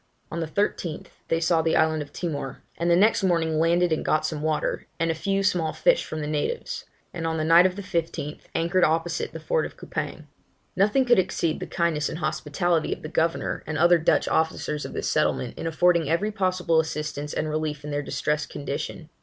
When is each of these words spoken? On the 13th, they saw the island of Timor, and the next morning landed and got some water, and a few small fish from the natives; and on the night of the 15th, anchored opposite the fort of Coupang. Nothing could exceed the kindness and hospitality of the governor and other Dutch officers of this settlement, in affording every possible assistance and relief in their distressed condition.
On 0.31 0.39
the 0.39 0.47
13th, 0.47 1.09
they 1.27 1.39
saw 1.39 1.61
the 1.61 1.75
island 1.75 2.01
of 2.01 2.11
Timor, 2.11 2.63
and 2.75 2.89
the 2.89 2.95
next 2.95 3.21
morning 3.23 3.59
landed 3.59 3.91
and 3.91 4.03
got 4.03 4.25
some 4.25 4.41
water, 4.41 4.87
and 4.99 5.11
a 5.11 5.13
few 5.13 5.43
small 5.43 5.73
fish 5.73 6.03
from 6.03 6.21
the 6.21 6.27
natives; 6.27 6.85
and 7.13 7.27
on 7.27 7.37
the 7.37 7.43
night 7.43 7.67
of 7.67 7.75
the 7.75 7.83
15th, 7.83 8.39
anchored 8.55 8.83
opposite 8.83 9.31
the 9.31 9.39
fort 9.39 9.63
of 9.63 9.77
Coupang. 9.77 10.25
Nothing 10.75 11.05
could 11.05 11.19
exceed 11.19 11.59
the 11.59 11.67
kindness 11.67 12.09
and 12.09 12.17
hospitality 12.17 12.91
of 12.91 13.03
the 13.03 13.09
governor 13.09 13.63
and 13.67 13.77
other 13.77 13.99
Dutch 13.99 14.27
officers 14.27 14.85
of 14.85 14.93
this 14.93 15.07
settlement, 15.07 15.55
in 15.55 15.67
affording 15.67 16.09
every 16.09 16.31
possible 16.31 16.79
assistance 16.79 17.31
and 17.31 17.47
relief 17.47 17.83
in 17.83 17.91
their 17.91 18.01
distressed 18.01 18.49
condition. 18.49 19.09